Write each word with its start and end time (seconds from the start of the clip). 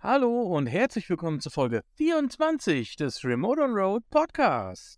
Hallo 0.00 0.42
und 0.42 0.68
herzlich 0.68 1.10
willkommen 1.10 1.40
zur 1.40 1.50
Folge 1.50 1.82
24 1.96 2.94
des 2.94 3.24
Remote 3.24 3.60
on 3.60 3.72
Road 3.72 4.04
Podcasts. 4.10 4.94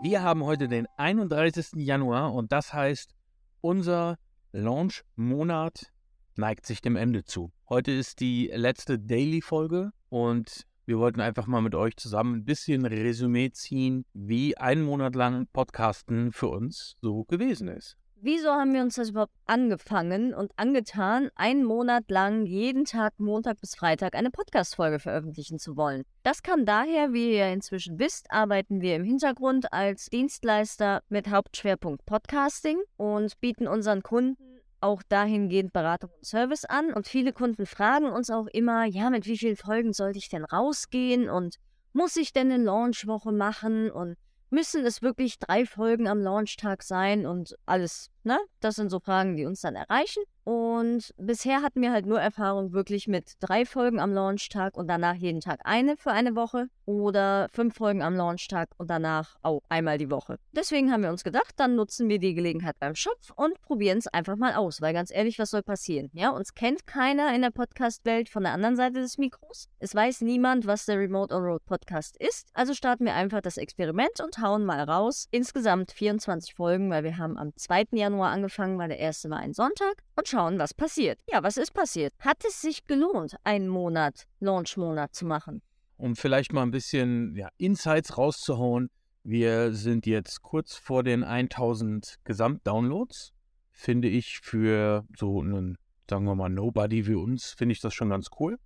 Wir 0.00 0.22
haben 0.22 0.44
heute 0.44 0.68
den 0.68 0.86
31. 0.96 1.70
Januar 1.74 2.32
und 2.32 2.52
das 2.52 2.72
heißt, 2.72 3.16
unser 3.60 4.16
Launch-Monat 4.52 5.92
neigt 6.36 6.66
sich 6.66 6.80
dem 6.80 6.94
Ende 6.94 7.24
zu. 7.24 7.50
Heute 7.70 7.92
ist 7.92 8.20
die 8.20 8.50
letzte 8.54 8.98
Daily-Folge 8.98 9.90
und 10.08 10.66
wir 10.86 10.98
wollten 10.98 11.20
einfach 11.20 11.46
mal 11.46 11.60
mit 11.60 11.74
euch 11.74 11.98
zusammen 11.98 12.36
ein 12.36 12.44
bisschen 12.46 12.86
Resümee 12.86 13.50
ziehen, 13.50 14.06
wie 14.14 14.56
ein 14.56 14.80
Monat 14.80 15.14
lang 15.14 15.46
Podcasten 15.52 16.32
für 16.32 16.48
uns 16.48 16.96
so 17.02 17.24
gewesen 17.24 17.68
ist. 17.68 17.98
Wieso 18.22 18.48
haben 18.48 18.72
wir 18.72 18.80
uns 18.80 18.94
das 18.94 19.10
überhaupt 19.10 19.34
angefangen 19.44 20.32
und 20.32 20.50
angetan, 20.56 21.28
einen 21.34 21.62
Monat 21.62 22.10
lang 22.10 22.46
jeden 22.46 22.86
Tag 22.86 23.12
Montag 23.18 23.60
bis 23.60 23.74
Freitag 23.74 24.14
eine 24.14 24.30
Podcast-Folge 24.30 24.98
veröffentlichen 24.98 25.58
zu 25.58 25.76
wollen? 25.76 26.04
Das 26.22 26.42
kam 26.42 26.64
daher, 26.64 27.12
wie 27.12 27.34
ihr 27.34 27.52
inzwischen 27.52 27.98
wisst, 27.98 28.30
arbeiten 28.30 28.80
wir 28.80 28.96
im 28.96 29.04
Hintergrund 29.04 29.74
als 29.74 30.06
Dienstleister 30.06 31.02
mit 31.10 31.28
Hauptschwerpunkt 31.28 32.06
Podcasting 32.06 32.78
und 32.96 33.38
bieten 33.40 33.68
unseren 33.68 34.02
Kunden 34.02 34.47
auch 34.80 35.02
dahingehend 35.08 35.72
Beratung 35.72 36.10
und 36.16 36.24
Service 36.24 36.64
an. 36.64 36.92
Und 36.92 37.06
viele 37.06 37.32
Kunden 37.32 37.66
fragen 37.66 38.06
uns 38.06 38.30
auch 38.30 38.46
immer, 38.46 38.84
ja, 38.84 39.10
mit 39.10 39.26
wie 39.26 39.38
vielen 39.38 39.56
Folgen 39.56 39.92
sollte 39.92 40.18
ich 40.18 40.28
denn 40.28 40.44
rausgehen? 40.44 41.28
Und 41.28 41.56
muss 41.92 42.16
ich 42.16 42.32
denn 42.32 42.52
eine 42.52 42.62
Launchwoche 42.62 43.32
machen? 43.32 43.90
Und 43.90 44.16
müssen 44.50 44.84
es 44.84 45.02
wirklich 45.02 45.38
drei 45.38 45.66
Folgen 45.66 46.08
am 46.08 46.20
Launchtag 46.20 46.82
sein? 46.82 47.26
Und 47.26 47.56
alles, 47.66 48.10
ne? 48.24 48.38
Das 48.60 48.76
sind 48.76 48.90
so 48.90 49.00
Fragen, 49.00 49.36
die 49.36 49.44
uns 49.44 49.60
dann 49.60 49.74
erreichen. 49.74 50.22
Und 50.48 51.12
bisher 51.18 51.60
hatten 51.60 51.82
wir 51.82 51.92
halt 51.92 52.06
nur 52.06 52.18
Erfahrung 52.18 52.72
wirklich 52.72 53.06
mit 53.06 53.32
drei 53.38 53.66
Folgen 53.66 54.00
am 54.00 54.14
Launchtag 54.14 54.78
und 54.78 54.88
danach 54.88 55.14
jeden 55.14 55.42
Tag 55.42 55.60
eine 55.64 55.98
für 55.98 56.10
eine 56.10 56.36
Woche 56.36 56.68
oder 56.86 57.48
fünf 57.52 57.74
Folgen 57.74 58.00
am 58.00 58.16
Launchtag 58.16 58.70
und 58.78 58.88
danach 58.88 59.36
auch 59.42 59.60
einmal 59.68 59.98
die 59.98 60.10
Woche. 60.10 60.38
Deswegen 60.52 60.90
haben 60.90 61.02
wir 61.02 61.10
uns 61.10 61.22
gedacht, 61.22 61.52
dann 61.56 61.76
nutzen 61.76 62.08
wir 62.08 62.18
die 62.18 62.32
Gelegenheit 62.32 62.76
beim 62.80 62.94
Schopf 62.94 63.30
und 63.36 63.60
probieren 63.60 63.98
es 63.98 64.06
einfach 64.06 64.36
mal 64.36 64.54
aus, 64.54 64.80
weil 64.80 64.94
ganz 64.94 65.10
ehrlich, 65.10 65.38
was 65.38 65.50
soll 65.50 65.62
passieren? 65.62 66.08
Ja, 66.14 66.30
uns 66.30 66.54
kennt 66.54 66.86
keiner 66.86 67.34
in 67.34 67.42
der 67.42 67.50
Podcast-Welt 67.50 68.30
von 68.30 68.42
der 68.42 68.54
anderen 68.54 68.76
Seite 68.76 69.00
des 69.00 69.18
Mikros. 69.18 69.68
Es 69.80 69.94
weiß 69.94 70.22
niemand, 70.22 70.66
was 70.66 70.86
der 70.86 70.98
Remote 70.98 71.34
on 71.34 71.42
Road 71.42 71.66
Podcast 71.66 72.16
ist. 72.16 72.48
Also 72.54 72.72
starten 72.72 73.04
wir 73.04 73.12
einfach 73.12 73.42
das 73.42 73.58
Experiment 73.58 74.20
und 74.24 74.38
hauen 74.38 74.64
mal 74.64 74.80
raus. 74.80 75.28
Insgesamt 75.30 75.92
24 75.92 76.54
Folgen, 76.54 76.88
weil 76.88 77.04
wir 77.04 77.18
haben 77.18 77.36
am 77.36 77.54
2. 77.54 77.88
Januar 77.92 78.17
angefangen, 78.26 78.78
weil 78.78 78.88
der 78.88 78.98
erste 78.98 79.30
war 79.30 79.38
ein 79.38 79.54
Sonntag 79.54 80.02
und 80.16 80.28
schauen, 80.28 80.58
was 80.58 80.74
passiert. 80.74 81.20
Ja, 81.30 81.42
was 81.42 81.56
ist 81.56 81.72
passiert? 81.72 82.12
Hat 82.18 82.44
es 82.44 82.60
sich 82.60 82.86
gelohnt, 82.86 83.36
einen 83.44 83.68
Monat, 83.68 84.26
Launch-Monat 84.40 85.14
zu 85.14 85.26
machen? 85.26 85.62
Um 85.96 86.16
vielleicht 86.16 86.52
mal 86.52 86.62
ein 86.62 86.70
bisschen 86.70 87.34
ja, 87.36 87.48
Insights 87.56 88.18
rauszuhauen. 88.18 88.90
Wir 89.24 89.72
sind 89.72 90.06
jetzt 90.06 90.42
kurz 90.42 90.74
vor 90.74 91.02
den 91.02 91.24
1000 91.24 92.16
Gesamtdownloads. 92.24 93.32
Finde 93.72 94.08
ich 94.08 94.40
für 94.40 95.04
so 95.16 95.40
einen, 95.40 95.76
sagen 96.08 96.24
wir 96.24 96.34
mal, 96.34 96.48
Nobody 96.48 97.06
wie 97.06 97.14
uns, 97.14 97.52
finde 97.52 97.72
ich 97.72 97.80
das 97.80 97.94
schon 97.94 98.10
ganz 98.10 98.28
cool. 98.38 98.58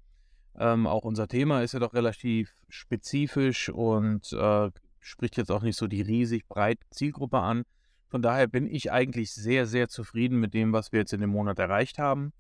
Ähm, 0.59 0.87
auch 0.87 1.05
unser 1.05 1.29
Thema 1.29 1.63
ist 1.63 1.73
ja 1.73 1.81
doch 1.81 1.95
relativ 1.95 2.55
spezifisch 2.69 3.71
und 3.71 4.33
äh, 4.33 4.71
spricht 5.01 5.37
jetzt 5.37 5.51
auch 5.51 5.63
nicht 5.63 5.77
so 5.77 5.87
die 5.87 6.03
riesig 6.03 6.47
breite 6.49 6.83
Zielgruppe 6.91 7.39
an. 7.39 7.65
Von 8.13 8.21
daher 8.21 8.47
bin 8.47 8.67
ich 8.67 8.93
eigentlich 8.93 9.33
sehr, 9.33 9.65
sehr 9.65 9.89
zufrieden 9.89 10.39
mit 10.39 10.53
dem, 10.53 10.75
was 10.75 10.93
wir 10.93 10.99
jetzt 11.01 11.15
in 11.15 11.23
dem 11.23 11.31
Monat 11.31 11.59
erreicht 11.59 11.99
haben. 11.99 12.35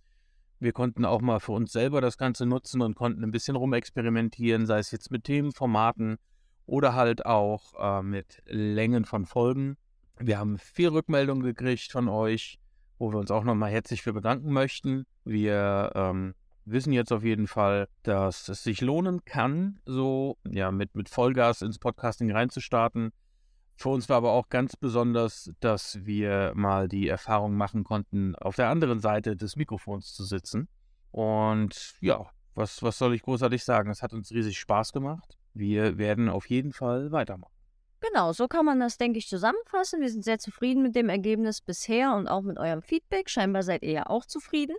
Wir 0.60 0.72
konnten 0.72 1.06
auch 1.06 1.22
mal 1.22 1.40
für 1.40 1.52
uns 1.52 1.72
selber 1.72 2.02
das 2.02 2.18
Ganze 2.18 2.44
nutzen 2.44 2.82
und 2.82 2.94
konnten 2.94 3.24
ein 3.24 3.30
bisschen 3.30 3.56
rumexperimentieren, 3.56 4.66
sei 4.66 4.80
es 4.80 4.90
jetzt 4.90 5.10
mit 5.10 5.24
Themen, 5.24 5.50
Formaten 5.50 6.18
oder 6.66 6.94
halt 6.94 7.24
auch 7.24 7.72
äh, 7.80 8.02
mit 8.02 8.42
Längen 8.44 9.06
von 9.06 9.24
Folgen. 9.24 9.78
Wir 10.18 10.38
haben 10.38 10.58
viel 10.58 10.88
Rückmeldungen 10.88 11.42
gekriegt 11.42 11.90
von 11.90 12.06
euch, 12.06 12.58
wo 12.98 13.10
wir 13.10 13.18
uns 13.18 13.30
auch 13.30 13.42
nochmal 13.42 13.70
herzlich 13.70 14.02
für 14.02 14.12
bedanken 14.12 14.52
möchten. 14.52 15.06
Wir 15.24 15.90
ähm, 15.94 16.34
wissen 16.66 16.92
jetzt 16.92 17.12
auf 17.12 17.24
jeden 17.24 17.46
Fall, 17.46 17.88
dass 18.02 18.50
es 18.50 18.62
sich 18.62 18.82
lohnen 18.82 19.24
kann, 19.24 19.80
so 19.86 20.36
ja 20.46 20.70
mit, 20.70 20.94
mit 20.94 21.08
Vollgas 21.08 21.62
ins 21.62 21.78
Podcasting 21.78 22.30
reinzustarten. 22.30 23.12
Für 23.76 23.88
uns 23.88 24.08
war 24.08 24.18
aber 24.18 24.32
auch 24.32 24.48
ganz 24.48 24.76
besonders, 24.76 25.50
dass 25.60 26.04
wir 26.04 26.52
mal 26.54 26.88
die 26.88 27.08
Erfahrung 27.08 27.56
machen 27.56 27.84
konnten, 27.84 28.36
auf 28.36 28.56
der 28.56 28.68
anderen 28.68 29.00
Seite 29.00 29.36
des 29.36 29.56
Mikrofons 29.56 30.14
zu 30.14 30.24
sitzen. 30.24 30.68
Und 31.10 31.94
ja, 32.00 32.26
was, 32.54 32.82
was 32.82 32.98
soll 32.98 33.14
ich 33.14 33.22
großartig 33.22 33.64
sagen? 33.64 33.90
Es 33.90 34.02
hat 34.02 34.12
uns 34.12 34.30
riesig 34.30 34.58
Spaß 34.58 34.92
gemacht. 34.92 35.36
Wir 35.54 35.98
werden 35.98 36.28
auf 36.28 36.48
jeden 36.48 36.72
Fall 36.72 37.12
weitermachen. 37.12 37.52
Genau, 38.00 38.32
so 38.32 38.48
kann 38.48 38.64
man 38.64 38.80
das, 38.80 38.98
denke 38.98 39.18
ich, 39.18 39.28
zusammenfassen. 39.28 40.00
Wir 40.00 40.10
sind 40.10 40.24
sehr 40.24 40.38
zufrieden 40.38 40.82
mit 40.82 40.96
dem 40.96 41.08
Ergebnis 41.08 41.60
bisher 41.60 42.14
und 42.14 42.26
auch 42.26 42.42
mit 42.42 42.58
eurem 42.58 42.82
Feedback. 42.82 43.30
Scheinbar 43.30 43.62
seid 43.62 43.82
ihr 43.82 43.92
ja 43.92 44.06
auch 44.06 44.26
zufrieden. 44.26 44.76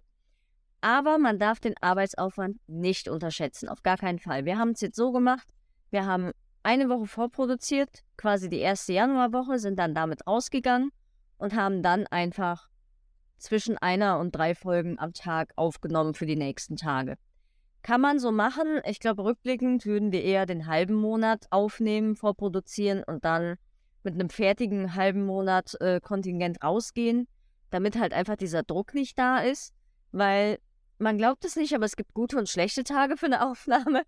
Aber 0.81 1.17
man 1.17 1.39
darf 1.39 1.61
den 1.61 1.75
Arbeitsaufwand 1.79 2.57
nicht 2.67 3.07
unterschätzen, 3.07 3.69
auf 3.69 3.83
gar 3.83 3.97
keinen 3.97 4.19
Fall. 4.19 4.43
Wir 4.43 4.57
haben 4.57 4.71
es 4.71 4.81
jetzt 4.81 4.97
so 4.97 5.13
gemacht, 5.13 5.47
wir 5.91 6.05
haben 6.05 6.31
eine 6.63 6.89
Woche 6.89 7.07
vorproduziert, 7.07 8.03
quasi 8.17 8.49
die 8.49 8.59
erste 8.59 8.93
Januarwoche, 8.93 9.59
sind 9.59 9.77
dann 9.77 9.93
damit 9.93 10.25
rausgegangen 10.25 10.91
und 11.37 11.55
haben 11.55 11.83
dann 11.83 12.07
einfach 12.07 12.69
zwischen 13.37 13.77
einer 13.77 14.19
und 14.19 14.33
drei 14.33 14.55
Folgen 14.55 14.97
am 14.97 15.13
Tag 15.13 15.51
aufgenommen 15.57 16.13
für 16.13 16.25
die 16.25 16.37
nächsten 16.37 16.77
Tage. 16.77 17.17
Kann 17.81 17.99
man 17.99 18.17
so 18.17 18.31
machen. 18.31 18.79
Ich 18.85 19.01
glaube, 19.01 19.25
rückblickend 19.25 19.85
würden 19.85 20.13
wir 20.13 20.23
eher 20.23 20.45
den 20.45 20.67
halben 20.67 20.93
Monat 20.93 21.47
aufnehmen, 21.49 22.15
vorproduzieren 22.15 23.03
und 23.03 23.25
dann 23.25 23.57
mit 24.03 24.13
einem 24.13 24.29
fertigen 24.29 24.95
halben 24.95 25.25
Monat 25.25 25.75
äh, 25.81 25.99
Kontingent 25.99 26.63
rausgehen, 26.63 27.27
damit 27.71 27.99
halt 27.99 28.13
einfach 28.13 28.37
dieser 28.37 28.63
Druck 28.63 28.93
nicht 28.93 29.19
da 29.19 29.39
ist. 29.39 29.73
Weil 30.13 30.59
man 30.97 31.17
glaubt 31.17 31.43
es 31.43 31.57
nicht, 31.57 31.75
aber 31.75 31.83
es 31.83 31.97
gibt 31.97 32.13
gute 32.13 32.37
und 32.37 32.47
schlechte 32.47 32.85
Tage 32.85 33.17
für 33.17 33.25
eine 33.25 33.45
Aufnahme. 33.49 34.03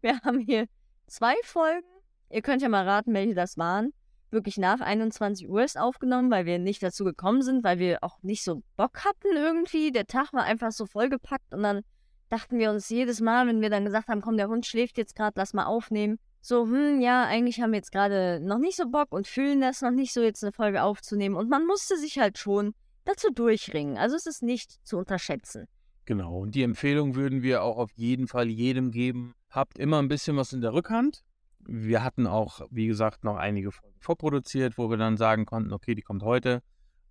Wir 0.00 0.18
haben 0.22 0.40
hier 0.40 0.66
zwei 1.06 1.34
Folgen 1.44 1.86
Ihr 2.30 2.42
könnt 2.42 2.62
ja 2.62 2.68
mal 2.68 2.88
raten, 2.88 3.12
welche 3.12 3.34
das 3.34 3.58
waren. 3.58 3.92
Wirklich 4.30 4.56
nach 4.56 4.80
21 4.80 5.48
Uhr 5.48 5.64
ist 5.64 5.78
aufgenommen, 5.78 6.30
weil 6.30 6.46
wir 6.46 6.60
nicht 6.60 6.82
dazu 6.82 7.04
gekommen 7.04 7.42
sind, 7.42 7.64
weil 7.64 7.80
wir 7.80 7.98
auch 8.02 8.22
nicht 8.22 8.44
so 8.44 8.62
Bock 8.76 9.04
hatten 9.04 9.36
irgendwie. 9.36 9.90
Der 9.90 10.06
Tag 10.06 10.32
war 10.32 10.44
einfach 10.44 10.70
so 10.70 10.86
vollgepackt 10.86 11.52
und 11.52 11.64
dann 11.64 11.82
dachten 12.28 12.58
wir 12.58 12.70
uns 12.70 12.88
jedes 12.88 13.20
Mal, 13.20 13.48
wenn 13.48 13.60
wir 13.60 13.70
dann 13.70 13.84
gesagt 13.84 14.08
haben, 14.08 14.20
komm, 14.20 14.36
der 14.36 14.48
Hund 14.48 14.64
schläft 14.64 14.98
jetzt 14.98 15.16
gerade, 15.16 15.32
lass 15.36 15.52
mal 15.52 15.66
aufnehmen. 15.66 16.18
So, 16.40 16.62
hm, 16.62 17.00
ja, 17.00 17.24
eigentlich 17.24 17.60
haben 17.60 17.72
wir 17.72 17.78
jetzt 17.78 17.90
gerade 17.90 18.38
noch 18.40 18.58
nicht 18.58 18.76
so 18.76 18.88
Bock 18.88 19.12
und 19.12 19.26
fühlen 19.26 19.60
das 19.60 19.82
noch 19.82 19.90
nicht 19.90 20.12
so, 20.12 20.22
jetzt 20.22 20.44
eine 20.44 20.52
Folge 20.52 20.82
aufzunehmen. 20.82 21.34
Und 21.34 21.50
man 21.50 21.66
musste 21.66 21.98
sich 21.98 22.18
halt 22.18 22.38
schon 22.38 22.74
dazu 23.04 23.30
durchringen. 23.30 23.98
Also 23.98 24.14
es 24.14 24.26
ist 24.26 24.42
nicht 24.42 24.86
zu 24.86 24.96
unterschätzen. 24.96 25.66
Genau, 26.06 26.38
und 26.38 26.54
die 26.54 26.62
Empfehlung 26.62 27.16
würden 27.16 27.42
wir 27.42 27.62
auch 27.62 27.76
auf 27.76 27.90
jeden 27.94 28.28
Fall 28.28 28.48
jedem 28.48 28.90
geben. 28.90 29.34
Habt 29.50 29.78
immer 29.78 29.98
ein 29.98 30.08
bisschen 30.08 30.36
was 30.36 30.52
in 30.52 30.60
der 30.60 30.72
Rückhand. 30.72 31.24
Wir 31.66 32.02
hatten 32.02 32.26
auch, 32.26 32.60
wie 32.70 32.86
gesagt, 32.86 33.24
noch 33.24 33.36
einige 33.36 33.72
Folgen 33.72 34.00
vorproduziert, 34.00 34.78
wo 34.78 34.90
wir 34.90 34.96
dann 34.96 35.16
sagen 35.16 35.46
konnten, 35.46 35.72
okay, 35.72 35.94
die 35.94 36.02
kommt 36.02 36.22
heute. 36.22 36.62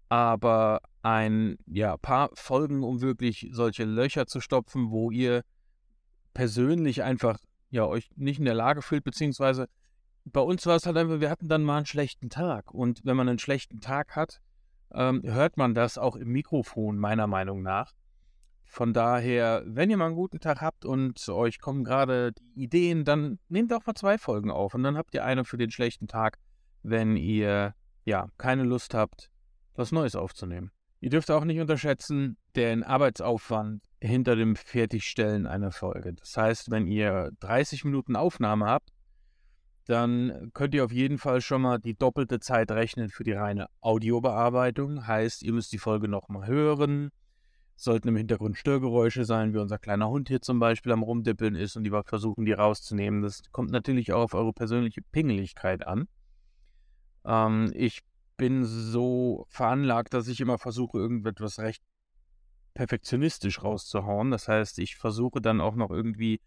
Aber 0.10 0.82
ein 1.04 1.58
ja, 1.68 1.98
paar 1.98 2.30
Folgen, 2.34 2.84
um 2.84 3.02
wirklich 3.02 3.50
solche 3.52 3.86
Löcher 3.86 4.26
zu 4.26 4.42
stopfen, 4.42 4.90
wo 4.90 5.12
ihr 5.12 5.44
persönlich 6.34 7.04
einfach 7.04 7.38
ja, 7.70 7.86
euch 7.86 8.10
nicht 8.16 8.40
in 8.40 8.46
der 8.46 8.56
Lage 8.56 8.82
fühlt, 8.82 9.04
beziehungsweise 9.04 9.68
bei 10.26 10.42
uns 10.42 10.66
war 10.66 10.76
es 10.76 10.86
halt 10.86 10.98
einfach, 10.98 11.20
wir 11.20 11.30
hatten 11.30 11.48
dann 11.48 11.64
mal 11.64 11.78
einen 11.78 11.86
schlechten 11.86 12.30
Tag. 12.30 12.74
Und 12.74 13.02
wenn 13.04 13.18
man 13.18 13.30
einen 13.30 13.40
schlechten 13.40 13.82
Tag 13.82 14.16
hat, 14.16 14.42
ähm, 14.92 15.22
hört 15.24 15.58
man 15.58 15.74
das 15.74 15.98
auch 15.98 16.16
im 16.16 16.30
Mikrofon, 16.30 16.98
meiner 16.98 17.28
Meinung 17.28 17.62
nach. 17.62 17.94
Von 18.72 18.94
daher, 18.94 19.64
wenn 19.66 19.90
ihr 19.90 19.98
mal 19.98 20.06
einen 20.06 20.16
guten 20.16 20.40
Tag 20.40 20.62
habt 20.62 20.86
und 20.86 21.28
euch 21.28 21.60
kommen 21.60 21.84
gerade 21.84 22.34
die 22.34 22.64
Ideen, 22.66 23.04
dann 23.04 23.40
nehmt 23.50 23.74
auch 23.74 23.84
mal 23.88 23.96
zwei 23.96 24.20
Folgen 24.20 24.52
auf 24.52 24.76
und 24.76 24.84
dann 24.84 24.96
habt 24.96 25.16
ihr 25.16 25.26
eine 25.26 25.44
für 25.44 25.58
den 25.58 25.72
schlechten 25.72 26.08
Tag, 26.08 26.38
wenn 26.84 27.18
ihr 27.18 27.74
ja 28.06 28.30
keine 28.38 28.64
Lust 28.64 28.94
habt, 28.94 29.32
was 29.74 29.92
Neues 29.92 30.16
aufzunehmen. 30.16 30.72
Ihr 31.00 31.10
dürft 31.10 31.32
auch 31.32 31.46
nicht 31.46 31.60
unterschätzen 31.60 32.38
den 32.56 32.84
Arbeitsaufwand 32.84 33.84
hinter 34.00 34.36
dem 34.36 34.56
Fertigstellen 34.56 35.48
einer 35.48 35.72
Folge. 35.72 36.14
Das 36.14 36.38
heißt, 36.38 36.70
wenn 36.70 36.86
ihr 36.86 37.32
30 37.40 37.86
Minuten 37.86 38.16
Aufnahme 38.16 38.68
habt, 38.68 38.92
dann 39.86 40.52
könnt 40.54 40.76
ihr 40.76 40.86
auf 40.86 40.92
jeden 40.92 41.18
Fall 41.18 41.42
schon 41.42 41.64
mal 41.64 41.80
die 41.80 41.98
doppelte 41.98 42.40
Zeit 42.40 42.70
rechnen 42.70 43.10
für 43.10 43.24
die 43.24 43.32
reine 43.34 43.66
Audiobearbeitung. 43.82 45.08
Heißt, 45.08 45.42
ihr 45.42 45.54
müsst 45.54 45.72
die 45.72 45.80
Folge 45.80 46.08
nochmal 46.08 46.46
hören, 46.46 47.10
sollten 47.84 48.10
im 48.10 48.16
Hintergrund 48.16 48.58
Störgeräusche 48.58 49.26
sein, 49.26 49.54
wie 49.54 49.58
unser 49.58 49.78
kleiner 49.78 50.10
Hund 50.10 50.28
hier 50.28 50.42
zum 50.42 50.60
Beispiel 50.60 50.92
am 50.92 51.04
Rumdippeln 51.04 51.56
ist 51.56 51.76
und 51.76 51.84
die 51.84 51.92
wir 51.92 52.04
versuchen, 52.04 52.46
die 52.46 52.54
rauszunehmen. 52.54 53.22
Das 53.22 53.42
kommt 53.52 53.72
natürlich 53.72 54.14
auch 54.14 54.24
auf 54.24 54.34
eure 54.34 54.54
persönliche 54.54 55.02
Pingeligkeit 55.02 55.86
an. 55.86 56.08
Ähm, 57.26 57.72
ich 57.74 58.02
bin 58.38 58.66
so 58.66 59.46
veranlagt, 59.50 60.14
dass 60.14 60.28
ich 60.28 60.40
immer 60.40 60.58
versuche, 60.58 60.98
irgendetwas 60.98 61.60
recht 61.60 61.84
perfektionistisch 62.74 63.64
rauszuhauen. 63.64 64.32
Das 64.32 64.48
heißt, 64.48 64.80
ich 64.80 64.96
versuche 64.96 65.42
dann 65.42 65.60
auch 65.62 65.76
noch 65.76 65.92
irgendwie 65.92 66.40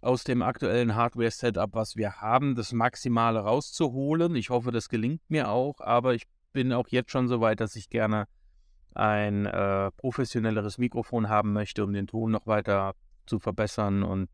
aus 0.00 0.24
dem 0.24 0.42
aktuellen 0.42 0.94
Hardware-Setup, 0.94 1.74
was 1.74 1.96
wir 1.96 2.20
haben, 2.20 2.54
das 2.54 2.72
Maximale 2.72 3.40
rauszuholen. 3.40 4.36
Ich 4.36 4.50
hoffe, 4.50 4.70
das 4.70 4.88
gelingt 4.88 5.20
mir 5.28 5.50
auch, 5.50 5.80
aber 5.80 6.14
ich 6.14 6.24
bin 6.52 6.72
auch 6.72 6.88
jetzt 6.88 7.10
schon 7.10 7.28
so 7.28 7.40
weit, 7.40 7.60
dass 7.60 7.76
ich 7.76 7.90
gerne 7.90 8.26
ein 8.94 9.46
äh, 9.46 9.90
professionelleres 9.92 10.78
Mikrofon 10.78 11.28
haben 11.28 11.52
möchte, 11.52 11.84
um 11.84 11.92
den 11.92 12.06
Ton 12.06 12.30
noch 12.30 12.46
weiter 12.46 12.94
zu 13.26 13.38
verbessern. 13.38 14.02
Und 14.02 14.28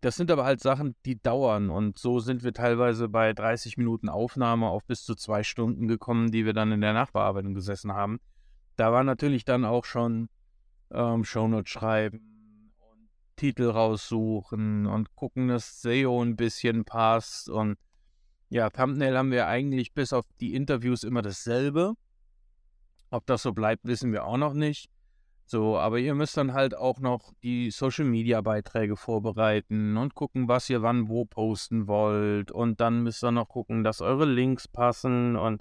das 0.00 0.16
sind 0.16 0.30
aber 0.30 0.44
halt 0.44 0.60
Sachen, 0.60 0.94
die 1.04 1.20
dauern. 1.20 1.70
Und 1.70 1.98
so 1.98 2.20
sind 2.20 2.42
wir 2.42 2.52
teilweise 2.52 3.08
bei 3.08 3.32
30 3.32 3.76
Minuten 3.76 4.08
Aufnahme 4.08 4.68
auf 4.68 4.84
bis 4.84 5.04
zu 5.04 5.14
zwei 5.14 5.42
Stunden 5.42 5.88
gekommen, 5.88 6.30
die 6.30 6.44
wir 6.46 6.52
dann 6.52 6.72
in 6.72 6.80
der 6.80 6.92
Nachbearbeitung 6.92 7.54
gesessen 7.54 7.92
haben. 7.92 8.18
Da 8.76 8.92
war 8.92 9.04
natürlich 9.04 9.44
dann 9.44 9.64
auch 9.64 9.84
schon 9.84 10.28
ähm, 10.90 11.24
Shownotes 11.24 11.70
schreiben 11.70 12.72
und 12.78 13.08
Titel 13.36 13.68
raussuchen 13.68 14.86
und 14.86 15.14
gucken, 15.16 15.48
dass 15.48 15.82
SEO 15.82 16.22
ein 16.22 16.36
bisschen 16.36 16.84
passt. 16.84 17.50
Und 17.50 17.76
ja, 18.48 18.70
Thumbnail 18.70 19.18
haben 19.18 19.30
wir 19.30 19.48
eigentlich 19.48 19.92
bis 19.92 20.12
auf 20.12 20.24
die 20.40 20.54
Interviews 20.54 21.04
immer 21.04 21.22
dasselbe. 21.22 21.94
Ob 23.10 23.26
das 23.26 23.42
so 23.42 23.52
bleibt, 23.52 23.84
wissen 23.84 24.12
wir 24.12 24.24
auch 24.24 24.36
noch 24.36 24.54
nicht. 24.54 24.88
So, 25.50 25.76
aber 25.76 25.98
ihr 25.98 26.14
müsst 26.14 26.36
dann 26.36 26.52
halt 26.52 26.76
auch 26.76 27.00
noch 27.00 27.32
die 27.42 27.72
Social 27.72 28.04
Media 28.04 28.40
Beiträge 28.40 28.96
vorbereiten 28.96 29.96
und 29.96 30.14
gucken, 30.14 30.46
was 30.46 30.70
ihr 30.70 30.82
wann 30.82 31.08
wo 31.08 31.24
posten 31.24 31.88
wollt. 31.88 32.52
Und 32.52 32.80
dann 32.80 33.02
müsst 33.02 33.24
ihr 33.24 33.32
noch 33.32 33.48
gucken, 33.48 33.82
dass 33.82 34.00
eure 34.00 34.26
Links 34.26 34.68
passen. 34.68 35.34
Und 35.34 35.60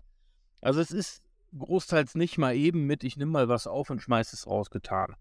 also 0.61 0.79
es 0.79 0.91
ist 0.91 1.23
großteils 1.57 2.13
nicht 2.13 2.37
mal 2.37 2.55
eben 2.55 2.85
mit, 2.85 3.03
ich 3.03 3.17
nehme 3.17 3.31
mal 3.31 3.49
was 3.49 3.65
auf 3.65 3.89
und 3.89 3.99
schmeiße 3.99 4.35
es 4.35 4.45
raus 4.45 4.69
getan. 4.69 5.15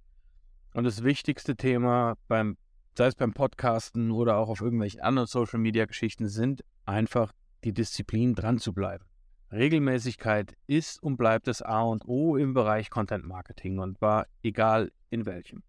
Und 0.75 0.85
das 0.85 1.03
wichtigste 1.03 1.57
Thema 1.57 2.19
beim, 2.29 2.59
sei 2.95 3.07
es 3.07 3.15
beim 3.15 3.33
Podcasten 3.33 4.11
oder 4.11 4.37
auch 4.37 4.51
auf 4.51 4.61
irgendwelchen 4.61 5.01
anderen 5.01 5.29
Social 5.29 5.61
Media 5.61 5.87
Geschichten, 5.87 6.29
sind 6.29 6.63
einfach 6.85 7.33
die 7.65 7.73
Disziplin 7.73 8.35
dran 8.35 8.59
zu 8.59 8.75
bleiben. 8.75 9.07
Regelmäßigkeit 9.53 10.55
ist 10.67 11.03
und 11.03 11.17
bleibt 11.17 11.47
das 11.47 11.62
A 11.62 11.83
und 11.83 12.06
O 12.06 12.37
im 12.37 12.55
Bereich 12.55 12.91
Content 12.91 13.25
Marketing 13.25 13.79
und 13.79 14.00
war 14.00 14.27
egal 14.43 14.93
in 15.11 15.27
welchem. 15.27 15.62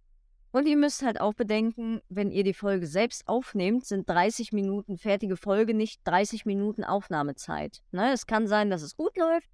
Und 0.52 0.68
ihr 0.68 0.78
müsst 0.78 1.04
halt 1.04 1.22
auch 1.22 1.34
bedenken, 1.34 2.02
wenn 2.10 2.32
ihr 2.32 2.44
die 2.44 2.56
Folge 2.56 2.88
selbst 2.88 3.28
aufnehmt, 3.28 3.86
sind 3.86 4.10
30 4.10 4.52
Minuten 4.52 4.98
fertige 4.98 5.38
Folge 5.38 5.76
nicht 5.76 6.02
30 6.06 6.46
Minuten 6.46 6.84
Aufnahmezeit. 6.84 7.82
Ne, 7.92 8.12
es 8.12 8.26
kann 8.26 8.48
sein, 8.48 8.72
dass 8.72 8.82
es 8.82 8.96
gut 8.96 9.16
läuft, 9.16 9.50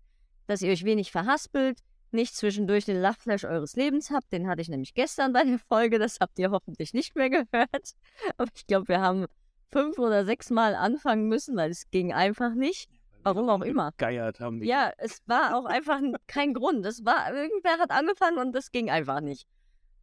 dass 0.47 0.61
ihr 0.61 0.71
euch 0.71 0.85
wenig 0.85 1.11
verhaspelt, 1.11 1.79
nicht 2.11 2.35
zwischendurch 2.35 2.85
den 2.85 3.01
Lachflash 3.01 3.43
eures 3.43 3.75
Lebens 3.75 4.09
habt. 4.09 4.31
Den 4.31 4.47
hatte 4.47 4.61
ich 4.61 4.69
nämlich 4.69 4.93
gestern 4.93 5.33
bei 5.33 5.43
der 5.43 5.59
Folge, 5.59 5.99
das 5.99 6.19
habt 6.21 6.39
ihr 6.39 6.51
hoffentlich 6.51 6.93
nicht 6.93 7.13
mehr 7.15 7.29
gehört. 7.29 7.95
Aber 8.37 8.49
ich 8.55 8.65
glaube, 8.65 8.87
wir 8.87 9.01
haben 9.01 9.25
fünf 9.71 9.99
oder 9.99 10.23
sechs 10.23 10.49
Mal 10.49 10.75
anfangen 10.75 11.27
müssen, 11.27 11.57
weil 11.57 11.71
es 11.71 11.89
ging 11.91 12.13
einfach 12.13 12.55
nicht. 12.55 12.89
Warum 13.25 13.49
auch 13.49 13.61
immer. 13.61 13.91
Geiert 13.97 14.39
haben 14.39 14.59
die. 14.59 14.67
Ja, 14.67 14.91
es 14.97 15.21
war 15.25 15.57
auch 15.57 15.65
einfach 15.65 15.99
kein 16.27 16.53
Grund. 16.53 16.85
Es 16.85 17.03
war, 17.05 17.33
irgendwer 17.33 17.79
hat 17.79 17.89
angefangen 17.89 18.37
und 18.37 18.53
das 18.53 18.71
ging 18.71 18.91
einfach 18.91 19.19
nicht. 19.19 19.47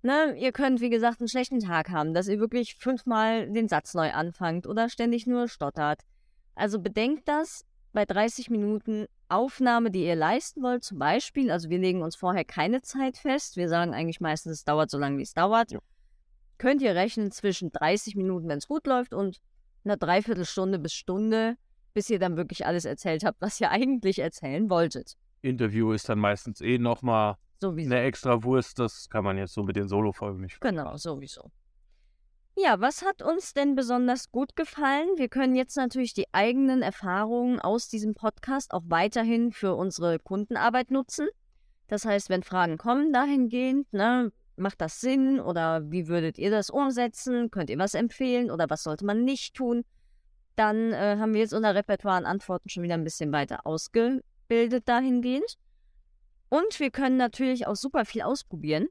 Ne, 0.03 0.37
ihr 0.37 0.51
könnt, 0.51 0.81
wie 0.81 0.91
gesagt, 0.91 1.21
einen 1.21 1.29
schlechten 1.29 1.61
Tag 1.61 1.91
haben, 1.91 2.13
dass 2.13 2.27
ihr 2.27 2.41
wirklich 2.41 2.75
fünfmal 2.75 3.49
den 3.49 3.69
Satz 3.69 3.95
neu 3.95 4.11
anfangt 4.11 4.67
oder 4.67 4.89
ständig 4.89 5.29
nur 5.29 5.47
stottert. 5.47 6.01
Also 6.57 6.81
bedenkt 6.81 7.29
das, 7.29 7.65
bei 7.93 8.05
30 8.05 8.51
Minuten 8.51 9.07
Aufnahme, 9.29 9.93
die 9.93 10.05
ihr 10.05 10.17
leisten 10.17 10.61
wollt, 10.63 10.83
zum 10.83 10.99
Beispiel, 10.99 11.53
also 11.53 11.71
wir 11.71 11.79
legen 11.79 12.03
uns 12.03 12.17
vorher 12.17 12.45
keine 12.45 12.83
Zeit 12.83 13.17
fest, 13.17 13.57
wir 13.57 13.69
sagen 13.69 13.95
eigentlich 13.95 14.21
meistens, 14.21 14.53
es 14.53 14.65
dauert 14.65 14.91
so 14.91 14.99
lange, 14.99 15.19
wie 15.19 15.23
es 15.23 15.35
dauert, 15.35 15.71
ja. 15.71 15.79
könnt 16.59 16.83
ihr 16.83 16.97
rechnen 16.97 17.31
zwischen 17.31 17.71
30 17.71 18.17
Minuten, 18.17 18.49
wenn 18.49 18.59
es 18.59 18.67
gut 18.67 18.87
läuft, 18.87 19.15
und 19.15 19.41
einer 19.85 19.97
Dreiviertelstunde 19.97 20.81
bis 20.81 20.93
Stunde, 20.93 21.57
bis 21.95 22.11
ihr 22.11 22.19
dann 22.19 22.37
wirklich 22.37 22.67
alles 22.67 22.85
erzählt 22.85 23.25
habt, 23.25 23.41
was 23.41 23.61
ihr 23.61 23.71
eigentlich 23.73 24.19
erzählen 24.19 24.69
wolltet. 24.71 25.17
Interview 25.43 25.93
ist 25.93 26.09
dann 26.09 26.19
meistens 26.19 26.61
eh 26.61 26.79
nochmal 26.79 27.37
eine 27.63 28.01
extra 28.01 28.43
Wurst, 28.43 28.79
das 28.79 29.09
kann 29.09 29.25
man 29.25 29.39
jetzt 29.39 29.55
so 29.55 29.63
mit 29.63 29.77
den 29.77 29.89
Solo-Folgen 29.89 30.41
nicht. 30.41 30.61
Genau, 30.61 30.97
sowieso. 30.97 31.51
Ja, 32.57 32.81
was 32.81 33.03
hat 33.03 33.23
uns 33.23 33.55
denn 33.55 33.75
besonders 33.75 34.31
gut 34.31 34.57
gefallen? 34.57 35.09
Wir 35.17 35.29
können 35.29 35.55
jetzt 35.55 35.77
natürlich 35.77 36.13
die 36.13 36.27
eigenen 36.33 36.83
Erfahrungen 36.83 37.61
aus 37.61 37.89
diesem 37.89 38.15
Podcast 38.15 38.75
auch 38.75 38.83
weiterhin 38.87 39.53
für 39.53 39.75
unsere 39.75 40.19
Kundenarbeit 40.19 40.91
nutzen. 40.91 41.29
Das 41.89 42.05
heißt, 42.05 42.29
wenn 42.29 42.43
Fragen 42.43 42.77
kommen 42.77 43.13
dahingehend, 43.13 43.91
ne, 43.93 44.33
macht 44.57 44.81
das 44.81 45.01
Sinn 45.01 45.41
oder 45.41 45.91
wie 45.91 46.09
würdet 46.09 46.39
ihr 46.39 46.51
das 46.51 46.69
umsetzen? 46.69 47.51
Könnt 47.51 47.71
ihr 47.71 47.79
was 47.79 47.95
empfehlen 47.95 48.51
oder 48.51 48.69
was 48.69 48.83
sollte 48.83 49.07
man 49.07 49.25
nicht 49.25 49.55
tun? 49.55 49.85
Dann 50.57 50.93
äh, 50.93 51.17
haben 51.19 51.35
wir 51.35 51.41
jetzt 51.41 51.55
unser 51.55 51.75
Repertoire 51.75 52.17
an 52.17 52.27
Antworten 52.27 52.69
schon 52.69 52.83
wieder 52.83 52.95
ein 52.95 53.05
bisschen 53.05 53.33
weiter 53.33 53.67
ausgebildet 53.67 54.87
dahingehend. 54.87 55.57
Und 56.49 56.79
wir 56.79 56.91
können 56.91 57.17
natürlich 57.17 57.67
auch 57.67 57.77
super 57.77 58.05
viel 58.05 58.23
ausprobieren. 58.23 58.89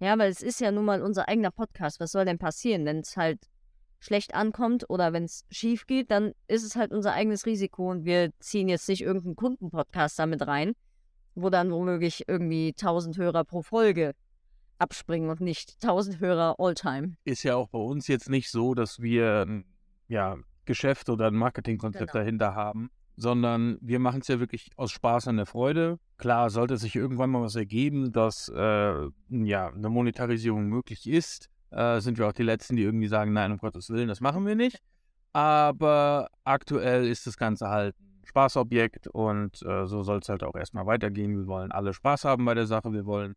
Ja, 0.00 0.18
weil 0.18 0.30
es 0.30 0.42
ist 0.42 0.60
ja 0.60 0.70
nun 0.70 0.84
mal 0.84 1.02
unser 1.02 1.28
eigener 1.28 1.50
Podcast. 1.50 2.00
Was 2.00 2.12
soll 2.12 2.24
denn 2.24 2.38
passieren, 2.38 2.84
wenn 2.84 3.00
es 3.00 3.16
halt 3.16 3.48
schlecht 4.00 4.34
ankommt 4.34 4.88
oder 4.88 5.12
wenn 5.12 5.24
es 5.24 5.44
schief 5.50 5.86
geht, 5.86 6.10
dann 6.10 6.32
ist 6.46 6.64
es 6.64 6.76
halt 6.76 6.92
unser 6.92 7.12
eigenes 7.14 7.46
Risiko 7.46 7.90
und 7.90 8.04
wir 8.04 8.30
ziehen 8.38 8.68
jetzt 8.68 8.88
nicht 8.88 9.02
irgendeinen 9.02 9.36
Kundenpodcast 9.36 10.18
damit 10.18 10.46
rein, 10.46 10.74
wo 11.34 11.50
dann 11.50 11.72
womöglich 11.72 12.28
irgendwie 12.28 12.68
1000 12.68 13.16
Hörer 13.18 13.44
pro 13.44 13.62
Folge 13.62 14.14
abspringen 14.78 15.30
und 15.30 15.40
nicht 15.40 15.78
1000 15.82 16.20
Hörer 16.20 16.56
all-time. 16.58 17.16
Ist 17.24 17.42
ja 17.42 17.56
auch 17.56 17.68
bei 17.68 17.78
uns 17.78 18.06
jetzt 18.06 18.30
nicht 18.30 18.50
so, 18.50 18.74
dass 18.74 19.00
wir 19.00 19.64
ja, 20.06 20.36
Geschäft 20.68 21.08
oder 21.08 21.26
ein 21.26 21.34
Marketingkonzept 21.34 22.12
genau. 22.12 22.22
dahinter 22.22 22.54
haben, 22.54 22.90
sondern 23.16 23.78
wir 23.80 23.98
machen 23.98 24.20
es 24.20 24.28
ja 24.28 24.38
wirklich 24.38 24.70
aus 24.76 24.92
Spaß 24.92 25.26
und 25.26 25.38
der 25.38 25.46
Freude. 25.46 25.98
Klar, 26.18 26.50
sollte 26.50 26.76
sich 26.76 26.94
irgendwann 26.94 27.30
mal 27.30 27.42
was 27.42 27.56
ergeben, 27.56 28.12
dass 28.12 28.48
äh, 28.54 29.08
ja, 29.30 29.68
eine 29.68 29.88
Monetarisierung 29.88 30.68
möglich 30.68 31.08
ist, 31.08 31.48
äh, 31.70 32.00
sind 32.00 32.18
wir 32.18 32.28
auch 32.28 32.32
die 32.32 32.44
Letzten, 32.44 32.76
die 32.76 32.82
irgendwie 32.82 33.08
sagen, 33.08 33.32
nein, 33.32 33.50
um 33.50 33.58
Gottes 33.58 33.90
Willen, 33.90 34.08
das 34.08 34.20
machen 34.20 34.46
wir 34.46 34.54
nicht. 34.54 34.78
Aber 35.32 36.28
aktuell 36.44 37.08
ist 37.08 37.26
das 37.26 37.36
Ganze 37.36 37.68
halt 37.68 37.96
ein 37.98 38.26
Spaßobjekt 38.26 39.08
und 39.08 39.62
äh, 39.62 39.86
so 39.86 40.02
soll 40.02 40.18
es 40.18 40.28
halt 40.28 40.44
auch 40.44 40.54
erstmal 40.54 40.86
weitergehen. 40.86 41.36
Wir 41.36 41.46
wollen 41.46 41.72
alle 41.72 41.94
Spaß 41.94 42.24
haben 42.24 42.44
bei 42.44 42.54
der 42.54 42.66
Sache. 42.66 42.92
Wir 42.92 43.06
wollen 43.06 43.34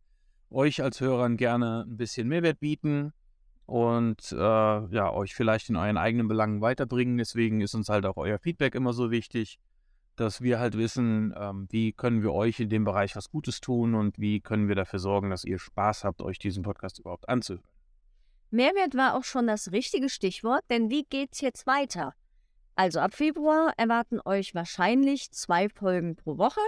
euch 0.50 0.84
als 0.84 1.00
Hörern 1.00 1.38
gerne 1.38 1.86
ein 1.88 1.98
bisschen 1.98 2.28
Mehrwert 2.28 2.60
bieten 2.60 3.14
und 3.72 4.32
äh, 4.32 4.36
ja, 4.36 5.12
euch 5.12 5.34
vielleicht 5.34 5.70
in 5.70 5.76
euren 5.76 5.98
eigenen 5.98 6.28
Belangen 6.28 6.62
weiterbringen. 6.62 7.18
Deswegen 7.18 7.62
ist 7.62 7.74
uns 7.74 7.90
halt 7.90 8.06
auch 8.06 8.18
euer 8.18 8.38
Feedback 8.38 8.76
immer 8.76 8.94
so 8.94 9.12
wichtig 9.12 9.60
dass 10.16 10.42
wir 10.42 10.60
halt 10.60 10.78
wissen, 10.78 11.34
ähm, 11.38 11.68
wie 11.72 11.94
können 11.94 12.22
wir 12.22 12.34
euch 12.34 12.60
in 12.60 12.70
dem 12.70 12.84
Bereich 12.84 13.16
was 13.16 13.30
Gutes 13.30 13.60
tun 13.60 13.96
und 13.96 14.20
wie 14.20 14.40
können 14.40 14.68
wir 14.68 14.76
dafür 14.76 15.00
sorgen, 15.00 15.30
dass 15.30 15.44
ihr 15.44 15.60
Spaß 15.60 16.04
habt, 16.04 16.22
euch 16.22 16.38
diesen 16.38 16.64
Podcast 16.64 17.00
überhaupt 17.00 17.28
anzuhören. 17.28 17.66
Mehrwert 18.52 18.96
war 18.96 19.16
auch 19.16 19.24
schon 19.24 19.48
das 19.48 19.72
richtige 19.72 20.10
Stichwort, 20.10 20.64
denn 20.70 20.90
wie 20.90 21.04
geht's 21.04 21.42
jetzt 21.42 21.66
weiter? 21.66 22.14
Also 22.76 23.00
ab 23.00 23.14
Februar 23.14 23.74
erwarten 23.78 24.20
euch 24.24 24.54
wahrscheinlich 24.54 25.32
zwei 25.32 25.70
Folgen 25.70 26.16
pro 26.16 26.38
Woche. 26.38 26.62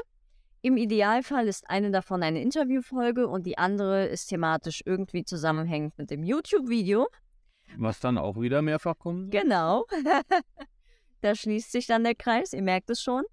Im 0.66 0.78
Idealfall 0.78 1.50
ist 1.50 1.70
eine 1.70 1.92
davon 1.92 2.24
eine 2.24 2.42
Interviewfolge 2.42 3.28
und 3.28 3.46
die 3.46 3.58
andere 3.58 4.06
ist 4.06 4.28
thematisch 4.28 4.82
irgendwie 4.86 5.26
zusammenhängend 5.26 5.98
mit 5.98 6.10
dem 6.10 6.24
YouTube-Video. 6.24 7.10
Was 7.76 8.00
dann 8.00 8.18
auch 8.18 8.40
wieder 8.40 8.62
mehrfach 8.62 8.98
kommt? 8.98 9.30
Genau. 9.32 9.86
da 11.22 11.36
schließt 11.36 11.70
sich 11.70 11.86
dann 11.86 12.06
der 12.06 12.16
Kreis, 12.16 12.54
ihr 12.54 12.62
merkt 12.62 12.90
es 12.90 13.02
schon. 13.02 13.26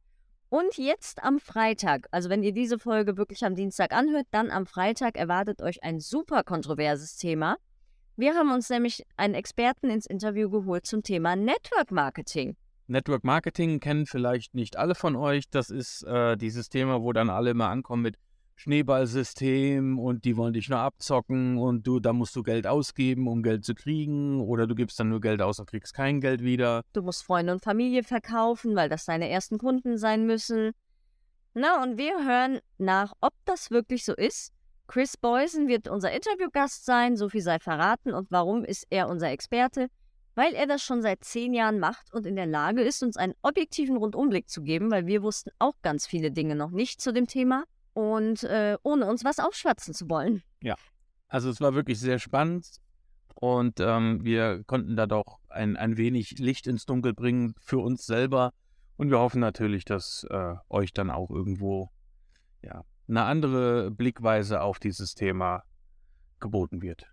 Und 0.48 0.76
jetzt 0.76 1.22
am 1.22 1.38
Freitag, 1.38 2.08
also 2.10 2.30
wenn 2.30 2.42
ihr 2.42 2.50
diese 2.50 2.80
Folge 2.80 3.16
wirklich 3.16 3.44
am 3.44 3.54
Dienstag 3.54 3.92
anhört, 3.92 4.26
dann 4.32 4.50
am 4.50 4.66
Freitag 4.66 5.16
erwartet 5.16 5.62
euch 5.62 5.84
ein 5.84 6.00
super 6.00 6.42
kontroverses 6.42 7.16
Thema. 7.16 7.58
Wir 8.16 8.34
haben 8.34 8.50
uns 8.50 8.68
nämlich 8.70 9.06
einen 9.16 9.34
Experten 9.34 9.88
ins 9.88 10.06
Interview 10.06 10.50
geholt 10.50 10.84
zum 10.84 11.04
Thema 11.04 11.36
Network 11.36 11.92
Marketing. 11.92 12.56
Network 12.90 13.24
Marketing 13.24 13.80
kennen 13.80 14.06
vielleicht 14.06 14.54
nicht 14.54 14.76
alle 14.76 14.94
von 14.94 15.16
euch. 15.16 15.48
Das 15.48 15.70
ist 15.70 16.02
äh, 16.02 16.36
dieses 16.36 16.68
Thema, 16.68 17.02
wo 17.02 17.12
dann 17.12 17.30
alle 17.30 17.50
immer 17.50 17.68
ankommen 17.68 18.02
mit, 18.02 18.16
Schneeballsystem 18.60 19.98
und 19.98 20.26
die 20.26 20.36
wollen 20.36 20.52
dich 20.52 20.68
nur 20.68 20.80
abzocken 20.80 21.56
und 21.56 21.86
du, 21.86 21.98
da 21.98 22.12
musst 22.12 22.36
du 22.36 22.42
Geld 22.42 22.66
ausgeben, 22.66 23.26
um 23.26 23.42
Geld 23.42 23.64
zu 23.64 23.74
kriegen 23.74 24.38
oder 24.42 24.66
du 24.66 24.74
gibst 24.74 25.00
dann 25.00 25.08
nur 25.08 25.22
Geld 25.22 25.40
aus 25.40 25.58
und 25.58 25.66
kriegst 25.66 25.94
kein 25.94 26.20
Geld 26.20 26.42
wieder. 26.42 26.82
Du 26.92 27.00
musst 27.00 27.24
Freunde 27.24 27.54
und 27.54 27.64
Familie 27.64 28.02
verkaufen, 28.02 28.76
weil 28.76 28.90
das 28.90 29.06
deine 29.06 29.30
ersten 29.30 29.56
Kunden 29.56 29.96
sein 29.96 30.26
müssen. 30.26 30.72
Na, 31.54 31.82
und 31.82 31.96
wir 31.96 32.22
hören 32.22 32.60
nach, 32.76 33.14
ob 33.22 33.32
das 33.46 33.70
wirklich 33.70 34.04
so 34.04 34.14
ist, 34.14 34.52
Chris 34.88 35.16
Boysen 35.16 35.66
wird 35.66 35.88
unser 35.88 36.12
Interviewgast 36.12 36.84
sein, 36.84 37.16
so 37.16 37.30
viel 37.30 37.40
sei 37.40 37.60
verraten. 37.60 38.12
Und 38.12 38.30
warum 38.30 38.64
ist 38.64 38.86
er 38.90 39.08
unser 39.08 39.30
Experte? 39.30 39.88
Weil 40.34 40.54
er 40.54 40.66
das 40.66 40.82
schon 40.82 41.02
seit 41.02 41.24
zehn 41.24 41.52
Jahren 41.54 41.78
macht 41.78 42.12
und 42.12 42.26
in 42.26 42.36
der 42.36 42.46
Lage 42.46 42.82
ist, 42.82 43.02
uns 43.02 43.16
einen 43.16 43.34
objektiven 43.42 43.96
Rundumblick 43.96 44.48
zu 44.48 44.62
geben, 44.62 44.90
weil 44.90 45.06
wir 45.06 45.22
wussten 45.22 45.50
auch 45.58 45.74
ganz 45.82 46.06
viele 46.06 46.30
Dinge 46.30 46.54
noch 46.54 46.70
nicht 46.70 47.00
zu 47.00 47.12
dem 47.12 47.26
Thema 47.26 47.64
und 47.92 48.44
äh, 48.44 48.76
ohne 48.82 49.06
uns 49.06 49.24
was 49.24 49.38
aufschwatzen 49.38 49.94
zu 49.94 50.08
wollen. 50.08 50.42
Ja, 50.62 50.76
also 51.28 51.50
es 51.50 51.60
war 51.60 51.74
wirklich 51.74 51.98
sehr 51.98 52.18
spannend 52.18 52.66
und 53.34 53.80
ähm, 53.80 54.24
wir 54.24 54.62
konnten 54.64 54.96
da 54.96 55.06
doch 55.06 55.40
ein, 55.48 55.76
ein 55.76 55.96
wenig 55.96 56.38
Licht 56.38 56.66
ins 56.66 56.86
Dunkel 56.86 57.14
bringen 57.14 57.54
für 57.58 57.78
uns 57.78 58.06
selber 58.06 58.52
und 58.96 59.10
wir 59.10 59.18
hoffen 59.18 59.40
natürlich, 59.40 59.84
dass 59.84 60.26
äh, 60.30 60.54
euch 60.68 60.92
dann 60.92 61.10
auch 61.10 61.30
irgendwo 61.30 61.90
ja, 62.62 62.84
eine 63.08 63.24
andere 63.24 63.90
Blickweise 63.90 64.60
auf 64.60 64.78
dieses 64.78 65.14
Thema 65.14 65.64
geboten 66.38 66.82
wird. 66.82 67.09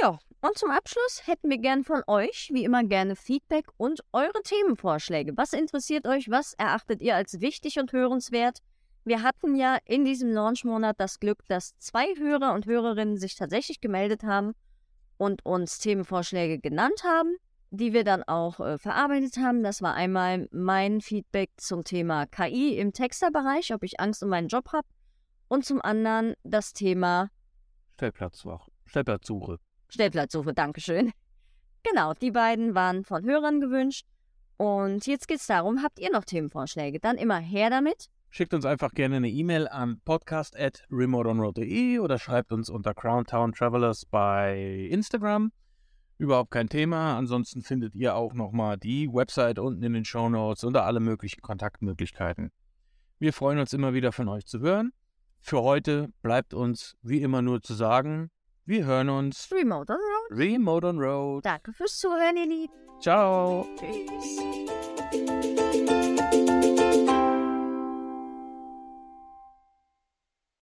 Ja, 0.00 0.18
und 0.40 0.58
zum 0.58 0.70
Abschluss 0.70 1.26
hätten 1.26 1.50
wir 1.50 1.58
gern 1.58 1.84
von 1.84 2.02
euch, 2.06 2.50
wie 2.52 2.64
immer 2.64 2.82
gerne 2.82 3.14
Feedback 3.14 3.66
und 3.76 4.00
eure 4.12 4.42
Themenvorschläge. 4.42 5.36
Was 5.36 5.52
interessiert 5.52 6.06
euch? 6.06 6.30
Was 6.30 6.54
erachtet 6.54 7.00
ihr 7.00 7.14
als 7.14 7.40
wichtig 7.40 7.78
und 7.78 7.92
hörenswert? 7.92 8.58
Wir 9.04 9.22
hatten 9.22 9.54
ja 9.54 9.78
in 9.84 10.04
diesem 10.04 10.32
Launchmonat 10.32 10.98
das 10.98 11.20
Glück, 11.20 11.44
dass 11.48 11.76
zwei 11.78 12.06
Hörer 12.16 12.54
und 12.54 12.66
Hörerinnen 12.66 13.18
sich 13.18 13.36
tatsächlich 13.36 13.80
gemeldet 13.80 14.22
haben 14.22 14.52
und 15.16 15.44
uns 15.44 15.78
Themenvorschläge 15.78 16.58
genannt 16.58 17.04
haben, 17.04 17.36
die 17.70 17.92
wir 17.92 18.04
dann 18.04 18.22
auch 18.22 18.60
äh, 18.60 18.78
verarbeitet 18.78 19.36
haben. 19.36 19.62
Das 19.62 19.82
war 19.82 19.94
einmal 19.94 20.48
mein 20.50 21.00
Feedback 21.00 21.50
zum 21.56 21.84
Thema 21.84 22.26
KI 22.26 22.78
im 22.78 22.92
Texterbereich, 22.92 23.74
ob 23.74 23.82
ich 23.82 24.00
Angst 24.00 24.22
um 24.22 24.30
meinen 24.30 24.48
Job 24.48 24.72
habe. 24.72 24.88
Und 25.48 25.64
zum 25.64 25.82
anderen 25.82 26.34
das 26.44 26.72
Thema 26.72 27.30
Stellplatzsuche. 28.86 29.58
Stellplatzsuche. 29.92 30.54
Dankeschön. 30.54 31.12
Genau, 31.82 32.14
die 32.14 32.30
beiden 32.30 32.74
waren 32.74 33.04
von 33.04 33.24
Hörern 33.24 33.60
gewünscht. 33.60 34.06
Und 34.56 35.06
jetzt 35.06 35.28
geht 35.28 35.40
es 35.40 35.46
darum, 35.46 35.82
habt 35.82 35.98
ihr 35.98 36.10
noch 36.10 36.24
Themenvorschläge? 36.24 37.00
Dann 37.00 37.16
immer 37.16 37.38
her 37.38 37.68
damit. 37.70 38.06
Schickt 38.30 38.54
uns 38.54 38.64
einfach 38.64 38.92
gerne 38.92 39.16
eine 39.16 39.28
E-Mail 39.28 39.68
an 39.68 40.00
podcast.remoteonroad.de 40.04 41.98
oder 41.98 42.18
schreibt 42.18 42.52
uns 42.52 42.70
unter 42.70 42.94
Crowntown 42.94 43.52
Travelers 43.52 44.06
bei 44.06 44.88
Instagram. 44.90 45.52
Überhaupt 46.16 46.52
kein 46.52 46.68
Thema. 46.68 47.18
Ansonsten 47.18 47.62
findet 47.62 47.94
ihr 47.94 48.14
auch 48.14 48.32
nochmal 48.32 48.78
die 48.78 49.08
Website 49.12 49.58
unten 49.58 49.82
in 49.82 49.92
den 49.92 50.04
Show 50.04 50.28
Notes 50.28 50.64
und 50.64 50.76
alle 50.76 51.00
möglichen 51.00 51.42
Kontaktmöglichkeiten. 51.42 52.52
Wir 53.18 53.32
freuen 53.32 53.58
uns 53.58 53.72
immer 53.72 53.92
wieder 53.92 54.12
von 54.12 54.28
euch 54.28 54.46
zu 54.46 54.60
hören. 54.60 54.92
Für 55.40 55.60
heute 55.62 56.08
bleibt 56.22 56.54
uns 56.54 56.96
wie 57.02 57.20
immer 57.20 57.42
nur 57.42 57.60
zu 57.60 57.74
sagen, 57.74 58.30
wir 58.64 58.84
hören 58.84 59.08
uns. 59.08 59.48
Remote 59.52 59.92
on 59.92 59.98
Road. 59.98 60.38
Remote 60.38 60.86
on 60.86 60.98
Road. 60.98 61.44
Danke 61.44 61.72
fürs 61.72 61.98
Zuhören, 61.98 62.36
ihr 62.36 62.46
Lieben. 62.46 62.72
Ciao. 63.00 63.66
Tschüss. 63.78 64.38